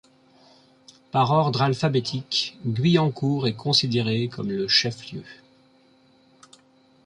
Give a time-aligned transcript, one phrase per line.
[1.11, 5.21] Par ordre alphabétique, Guyencourt est considéré comme le chef-lieu.